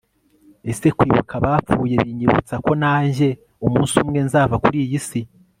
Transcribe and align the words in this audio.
ese 0.71 0.87
kwibuka 0.97 1.33
abapfuye 1.39 1.95
binyibutsako 2.05 2.71
najye 2.83 3.29
umunsi 3.65 3.95
umwe 4.03 4.19
nzava 4.27 4.55
kuri 4.63 4.77
iyi 4.85 4.99
si 5.09 5.21